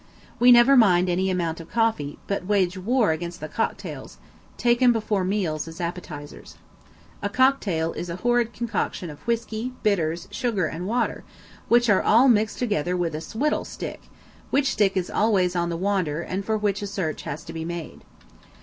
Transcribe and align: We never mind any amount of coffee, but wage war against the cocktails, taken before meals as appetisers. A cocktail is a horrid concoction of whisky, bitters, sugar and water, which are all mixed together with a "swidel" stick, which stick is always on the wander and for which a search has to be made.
We 0.39 0.51
never 0.51 0.75
mind 0.75 1.09
any 1.09 1.29
amount 1.29 1.59
of 1.59 1.69
coffee, 1.69 2.17
but 2.25 2.47
wage 2.47 2.75
war 2.75 3.11
against 3.11 3.39
the 3.39 3.47
cocktails, 3.47 4.17
taken 4.57 4.91
before 4.91 5.23
meals 5.23 5.67
as 5.67 5.79
appetisers. 5.79 6.55
A 7.21 7.29
cocktail 7.29 7.93
is 7.93 8.09
a 8.09 8.15
horrid 8.15 8.51
concoction 8.51 9.11
of 9.11 9.19
whisky, 9.27 9.73
bitters, 9.83 10.27
sugar 10.31 10.65
and 10.65 10.87
water, 10.87 11.23
which 11.67 11.87
are 11.87 12.01
all 12.01 12.27
mixed 12.27 12.57
together 12.57 12.97
with 12.97 13.13
a 13.13 13.21
"swidel" 13.21 13.63
stick, 13.63 14.01
which 14.49 14.71
stick 14.71 14.97
is 14.97 15.11
always 15.11 15.55
on 15.55 15.69
the 15.69 15.77
wander 15.77 16.23
and 16.23 16.45
for 16.45 16.57
which 16.57 16.81
a 16.81 16.87
search 16.87 17.21
has 17.21 17.43
to 17.43 17.53
be 17.53 17.63
made. 17.63 18.01